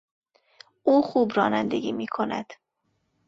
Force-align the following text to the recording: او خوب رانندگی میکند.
او 0.83 1.01
خوب 1.01 1.31
رانندگی 1.35 1.91
میکند. 1.91 2.53